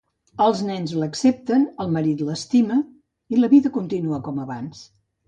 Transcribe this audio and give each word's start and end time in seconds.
Els 0.43 0.61
nens 0.67 0.93
l'accepten, 1.01 1.67
el 1.85 1.91
marit 1.97 2.23
l'estima, 2.29 2.79
i 3.37 3.43
la 3.43 3.51
vida 3.53 3.73
continua 3.77 4.21
com 4.31 4.41
abans. 4.47 4.81